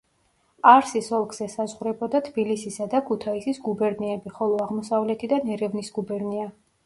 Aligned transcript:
ყარსის 0.67 1.09
ოლქს 1.17 1.41
ესაზღვრებოდა 1.45 2.21
თბილისისა 2.29 2.87
და 2.95 3.01
ქუთაისის 3.11 3.61
გუბერნიები, 3.67 4.33
ხოლო 4.41 4.59
აღმოსავლეთიდან 4.67 5.55
ერევნის 5.57 5.93
გუბერნია. 5.99 6.49